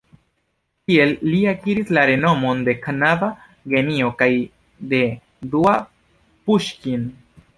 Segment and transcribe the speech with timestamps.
[0.91, 3.29] Tiel li akiris la renomon de knaba
[3.73, 4.29] genio kaj
[4.95, 5.01] de
[5.55, 5.75] "dua
[6.49, 7.05] Puŝkin".